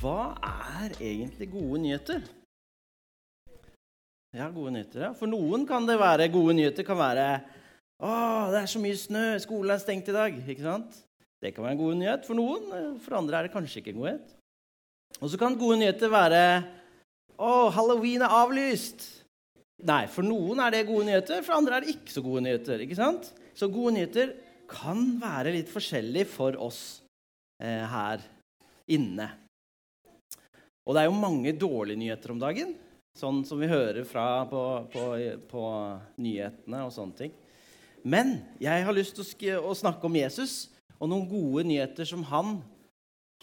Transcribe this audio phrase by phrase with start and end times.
[0.00, 2.22] hva er egentlig gode nyheter?
[4.32, 5.02] Ja, gode nyheter.
[5.08, 5.12] ja.
[5.16, 7.26] For noen kan det være gode nyheter kan være
[8.00, 8.10] Å,
[8.48, 10.36] det er så mye snø, skolen er stengt i dag.
[10.48, 10.94] ikke sant?
[11.40, 12.96] Det kan være en god nyhet for noen.
[13.04, 14.30] For andre er det kanskje ikke en godhet.
[15.20, 16.44] Og så kan gode nyheter være
[17.36, 19.04] Å, halloween er avlyst.
[19.84, 22.80] Nei, for noen er det gode nyheter, for andre er det ikke så gode nyheter.
[22.84, 23.30] ikke sant?
[23.56, 24.34] Så gode nyheter
[24.70, 27.02] kan være litt forskjellig for oss
[27.60, 28.24] eh, her
[28.92, 29.28] inne.
[30.90, 32.72] Og det er jo mange dårlige nyheter om dagen,
[33.14, 35.04] sånn som vi hører fra på, på,
[35.46, 35.62] på
[36.18, 37.36] nyhetene og sånne ting.
[38.02, 42.56] Men jeg har lyst til å, snakke om Jesus og noen gode nyheter som han,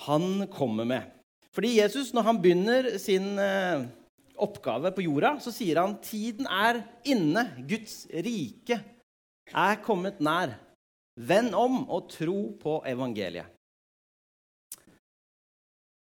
[0.04, 1.08] han kommer med.
[1.56, 3.88] Fordi Jesus, når han begynner sin eh,
[4.36, 7.48] oppgave på jorda, så sier han tiden er inne.
[7.64, 8.82] Guds rike
[9.56, 10.58] er kommet nær.
[11.16, 13.56] Vend om og tro på evangeliet.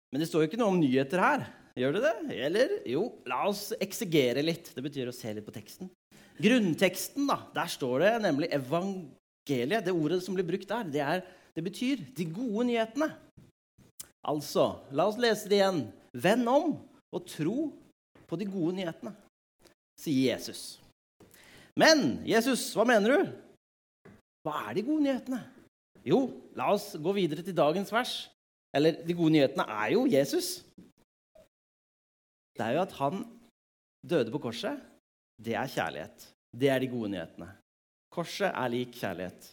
[0.10, 1.46] Men det står jo ikke noe om nyheter her.
[1.80, 2.38] Gjør det det?
[2.48, 4.72] Eller jo, la oss eksegere litt.
[4.76, 5.92] Det betyr å se litt på teksten.
[6.40, 9.86] Grunnteksten, da, der står det nemlig evangeliet.
[9.86, 11.24] Det ordet som blir brukt der, det, er,
[11.56, 13.12] det betyr de gode nyhetene.
[14.28, 15.86] Altså, la oss lese det igjen.
[16.16, 16.74] Vend om
[17.16, 17.70] og tro
[18.30, 19.14] på de gode nyhetene,
[19.98, 20.80] sier Jesus.
[21.80, 23.32] Men Jesus, hva mener du?
[24.46, 25.40] Hva er de gode nyhetene?
[26.06, 28.14] Jo, la oss gå videre til dagens vers.
[28.76, 30.60] Eller de gode nyhetene er jo Jesus.
[32.58, 33.24] Det er jo at han
[34.06, 34.78] døde på korset.
[35.40, 36.28] Det er kjærlighet.
[36.52, 37.50] Det er de gode nyhetene.
[38.14, 39.50] Korset er lik kjærlighet.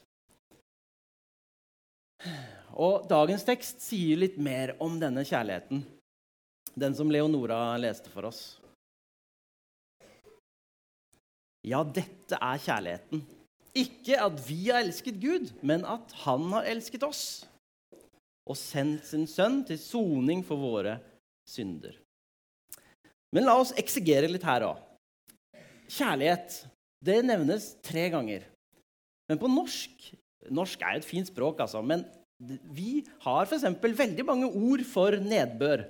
[2.76, 5.84] Og dagens tekst sier litt mer om denne kjærligheten.
[6.76, 8.42] Den som Leonora leste for oss.
[11.66, 13.24] Ja, dette er kjærligheten.
[13.76, 17.44] Ikke at vi har elsket Gud, men at Han har elsket oss
[18.46, 20.98] og sendt sin sønn til soning for våre
[21.48, 21.96] synder.
[23.34, 24.78] Men la oss eksegere litt her òg.
[25.90, 26.62] Kjærlighet
[27.06, 28.46] det nevnes tre ganger.
[29.30, 30.12] Men på norsk
[30.46, 32.04] Norsk er et fint språk, altså, men
[32.70, 33.64] vi har f.eks.
[33.82, 35.82] veldig mange ord for nedbør.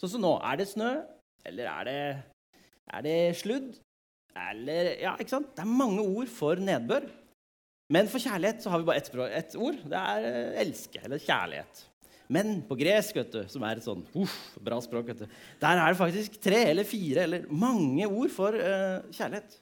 [0.00, 0.32] Sånn som nå.
[0.42, 0.88] Er det snø?
[1.46, 1.98] Eller er det,
[2.90, 3.76] er det sludd?
[4.48, 5.52] Eller Ja, ikke sant?
[5.54, 7.06] Det er mange ord for nedbør.
[7.92, 9.78] Men for kjærlighet så har vi bare ett, et ord.
[9.84, 11.84] Det er eh, elske, eller kjærlighet.
[12.32, 15.80] Men på gresk, vet du, som er et sånn uff, bra språk, vet du, der
[15.80, 19.58] er det faktisk tre eller fire eller mange ord for uh, kjærlighet.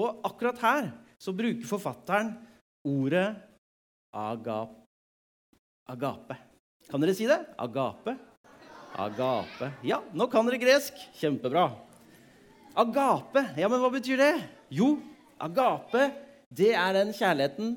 [0.00, 0.88] Og akkurat her
[1.20, 2.32] så bruker forfatteren
[2.88, 3.28] ordet
[4.16, 4.72] agap,
[5.90, 6.38] agape.
[6.88, 7.38] Kan dere si det?
[7.60, 8.16] Agape?
[9.00, 9.70] Agape.
[9.86, 10.96] Ja, nå kan dere gresk.
[11.20, 11.68] Kjempebra.
[12.80, 14.34] Agape, ja, men hva betyr det?
[14.72, 14.94] Jo,
[15.42, 16.08] agape,
[16.50, 17.74] det er den kjærligheten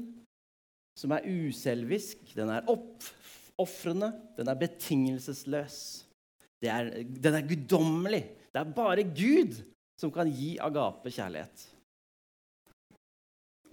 [0.97, 2.22] som er uselvisk.
[2.38, 2.69] Den er
[3.59, 4.12] oppofrende.
[4.38, 5.78] Den er betingelsesløs.
[6.64, 8.24] Er, den er guddommelig.
[8.53, 9.58] Det er bare Gud
[10.00, 11.69] som kan gi agape kjærlighet.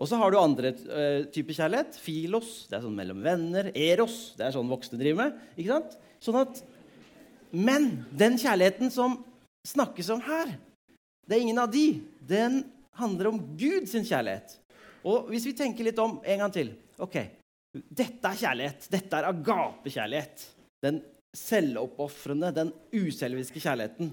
[0.01, 1.99] Og så har du andre uh, typer kjærlighet.
[2.01, 3.69] Filos, det er sånn mellom venner.
[3.77, 5.43] Eros, det er sånn voksne driver med.
[5.61, 5.99] ikke sant?
[6.25, 6.63] Sånn at,
[7.51, 9.19] Men den kjærligheten som
[9.67, 10.55] snakkes om her,
[11.27, 12.01] det er ingen av de.
[12.25, 12.63] Den
[12.97, 14.57] handler om Guds kjærlighet.
[15.05, 17.17] Og hvis vi tenker litt om en gang til ok,
[17.75, 18.89] Dette er kjærlighet.
[18.91, 20.45] Dette er agapekjærlighet.
[20.83, 21.01] Den
[21.37, 24.11] selvoppofrende, den uselviske kjærligheten.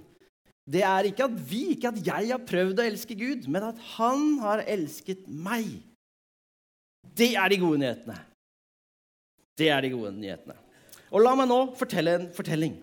[0.68, 3.80] Det er ikke at vi, ikke at jeg har prøvd å elske Gud, men at
[3.96, 5.70] han har elsket meg.
[7.18, 8.18] Det er de gode nyhetene.
[9.58, 10.58] Det er de gode nyhetene.
[11.16, 12.76] Og la meg nå fortelle en fortelling.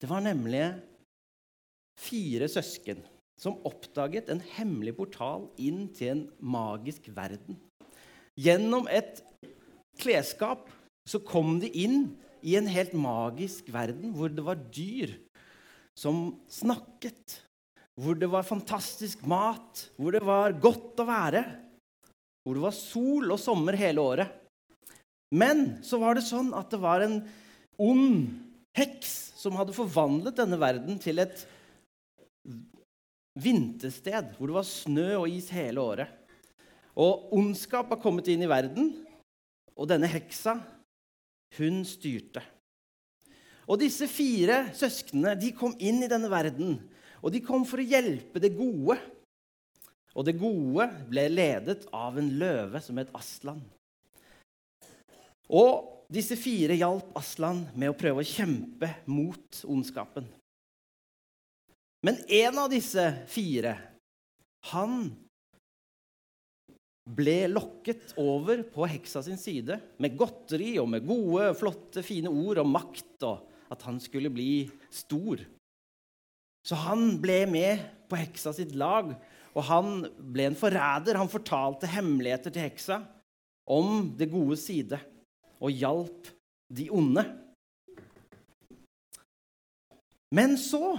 [0.00, 0.64] Det var nemlig
[2.00, 3.04] fire søsken
[3.40, 7.56] som oppdaget en hemmelig portal inn til en magisk verden.
[8.40, 9.20] Gjennom et
[10.00, 10.68] klesskap
[11.08, 12.04] så kom de inn
[12.46, 15.12] i en helt magisk verden hvor det var dyr
[15.98, 17.40] som snakket,
[18.00, 21.42] hvor det var fantastisk mat, hvor det var godt å være,
[22.40, 24.30] hvor det var sol og sommer hele året.
[25.30, 27.20] Men så var det sånn at det var en
[27.80, 28.30] ond
[28.78, 31.44] heks som hadde forvandlet denne verden til et
[33.40, 36.19] vintersted hvor det var snø og is hele året.
[37.00, 38.92] Og ondskap har kommet inn i verden,
[39.72, 40.58] og denne heksa,
[41.56, 42.42] hun styrte.
[43.70, 46.76] Og disse fire søsknene de kom inn i denne verden,
[47.22, 48.98] og de kom for å hjelpe det gode.
[50.10, 53.62] Og det gode ble ledet av en løve som het Aslan.
[55.50, 60.26] Og disse fire hjalp Aslan med å prøve å kjempe mot ondskapen.
[62.02, 63.76] Men en av disse fire,
[64.72, 65.12] han
[67.16, 72.60] ble lokket over på heksa sin side med godteri og med gode, flotte, fine ord
[72.62, 75.42] og makt og at han skulle bli stor.
[76.66, 79.12] Så han ble med på heksa sitt lag,
[79.54, 81.18] og han ble en forræder.
[81.18, 83.00] Han fortalte hemmeligheter til heksa
[83.70, 84.98] om det gode side
[85.60, 86.28] og hjalp
[86.74, 87.24] de onde.
[90.34, 90.94] Men så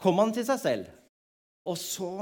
[0.00, 0.86] kom han til seg selv,
[1.68, 2.12] og så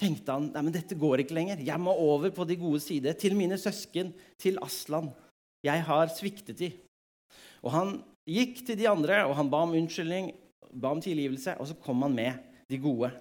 [0.00, 1.62] tenkte han nei, men dette går ikke lenger.
[1.64, 5.12] Jeg må over på de gode sider, til mine søsken, til Aslan.
[5.64, 6.70] Jeg har sviktet de.
[7.64, 7.94] Og han
[8.28, 10.32] gikk til de andre, og han ba om unnskyldning,
[10.74, 13.12] ba om tilgivelse, og så kom han med de gode.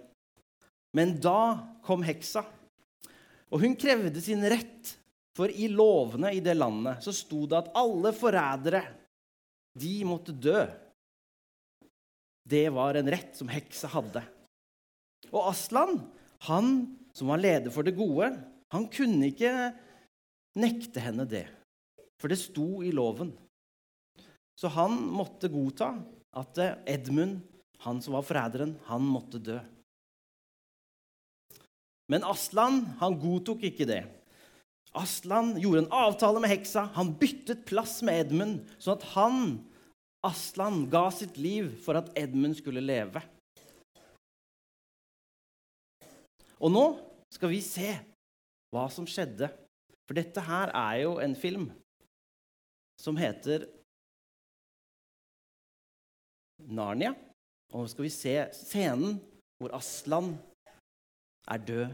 [0.93, 1.55] Men da
[1.85, 2.43] kom heksa,
[3.53, 4.97] og hun krevde sin rett.
[5.33, 8.83] For i lovene i det landet så sto det at alle forrædere,
[9.73, 10.59] de måtte dø.
[12.45, 14.21] Det var en rett som heksa hadde.
[15.31, 15.97] Og Aslan,
[16.47, 16.69] han
[17.15, 18.29] som var leder for det gode,
[18.73, 19.51] han kunne ikke
[20.59, 21.45] nekte henne det.
[22.19, 23.33] For det sto i loven.
[24.57, 25.93] Så han måtte godta
[26.33, 26.59] at
[26.89, 27.41] Edmund,
[27.83, 29.59] han som var forræderen, han måtte dø.
[32.11, 34.03] Men Aslan han godtok ikke det.
[34.93, 36.85] Aslan gjorde en avtale med heksa.
[36.93, 39.39] Han byttet plass med Edmund, sånn at han,
[40.23, 43.23] Aslan, ga sitt liv for at Edmund skulle leve.
[46.63, 46.83] Og nå
[47.33, 47.89] skal vi se
[48.71, 49.49] hva som skjedde.
[50.07, 51.67] For dette her er jo en film
[52.99, 53.67] som heter
[56.63, 57.11] Narnia.
[57.73, 59.19] Og nå skal vi se scenen
[59.59, 60.33] hvor Aslan
[61.51, 61.85] er død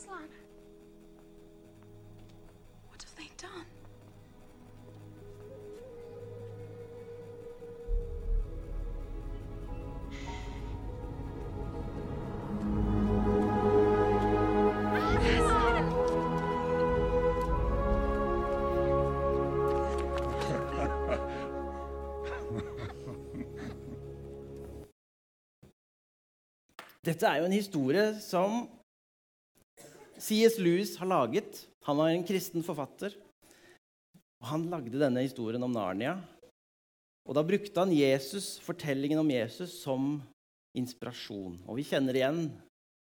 [0.00, 0.28] Saslan.
[2.88, 3.66] What have they done?
[27.04, 28.68] Dette er jo en historie som
[30.20, 30.58] C.S.
[30.60, 31.64] Lewis har laget.
[31.88, 33.14] Han var en kristen forfatter.
[34.40, 36.18] Og Han lagde denne historien om Narnia.
[37.24, 40.18] Og Da brukte han Jesus, fortellingen om Jesus som
[40.76, 41.58] inspirasjon.
[41.66, 42.44] Og vi kjenner igjen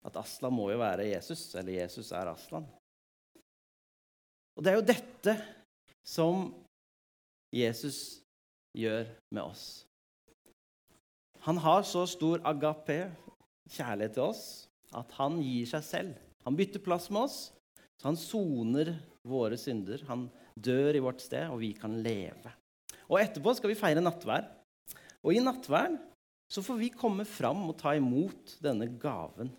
[0.06, 2.68] at Aslan må jo være Jesus, eller Jesus er Aslan.
[4.56, 5.36] Og det er jo dette
[6.06, 6.50] som
[7.56, 8.20] Jesus
[8.78, 9.66] gjør med oss.
[11.48, 13.08] Han har så stor agape,
[13.72, 14.44] kjærlighet til oss,
[14.96, 16.29] at han gir seg selv.
[16.48, 17.38] Han bytter plass med oss,
[18.00, 18.94] så han soner
[19.28, 20.04] våre synder.
[20.08, 22.54] Han dør i vårt sted, og vi kan leve.
[23.10, 24.48] Og etterpå skal vi feire nattvær.
[25.26, 25.98] Og i nattvær
[26.50, 29.52] så får vi komme fram og ta imot denne gaven.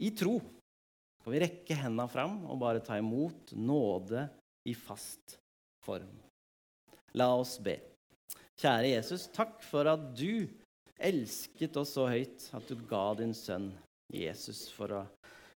[0.00, 0.38] I tro
[1.20, 4.24] kan vi rekke hendene fram og bare ta imot nåde
[4.70, 5.36] i fast
[5.84, 6.12] form.
[7.18, 7.76] La oss be.
[8.60, 10.46] Kjære Jesus, takk for at du
[11.00, 13.70] elsket oss så høyt at du ga din sønn
[14.12, 15.02] Jesus for å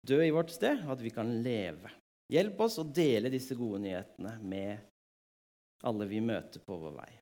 [0.06, 1.90] dø i vårt sted, og at vi kan leve.
[2.32, 4.80] Hjelp oss å dele disse gode nyhetene med
[5.86, 7.12] alle vi møter på vår vei.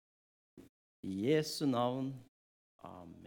[1.08, 2.12] I Jesu navn.
[2.84, 3.19] Amen.